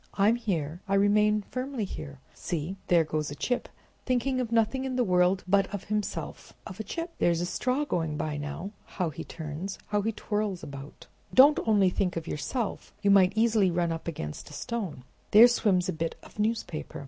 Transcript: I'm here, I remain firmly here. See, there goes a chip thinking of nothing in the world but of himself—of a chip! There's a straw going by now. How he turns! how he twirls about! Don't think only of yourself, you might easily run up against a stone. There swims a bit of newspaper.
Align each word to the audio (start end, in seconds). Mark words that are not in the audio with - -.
I'm 0.15 0.35
here, 0.35 0.81
I 0.87 0.95
remain 0.95 1.43
firmly 1.51 1.85
here. 1.85 2.17
See, 2.33 2.75
there 2.87 3.03
goes 3.03 3.29
a 3.29 3.35
chip 3.35 3.69
thinking 4.03 4.39
of 4.41 4.51
nothing 4.51 4.83
in 4.83 4.95
the 4.95 5.03
world 5.03 5.43
but 5.47 5.71
of 5.71 5.83
himself—of 5.83 6.79
a 6.79 6.83
chip! 6.83 7.11
There's 7.19 7.39
a 7.39 7.45
straw 7.45 7.85
going 7.85 8.17
by 8.17 8.35
now. 8.37 8.71
How 8.97 9.11
he 9.11 9.23
turns! 9.23 9.77
how 9.89 10.01
he 10.01 10.11
twirls 10.11 10.63
about! 10.63 11.05
Don't 11.35 11.55
think 11.57 11.67
only 11.67 11.93
of 12.15 12.27
yourself, 12.27 12.91
you 13.03 13.11
might 13.11 13.33
easily 13.35 13.69
run 13.69 13.91
up 13.91 14.07
against 14.07 14.49
a 14.49 14.53
stone. 14.53 15.03
There 15.29 15.47
swims 15.47 15.87
a 15.87 15.93
bit 15.93 16.15
of 16.23 16.39
newspaper. 16.39 16.99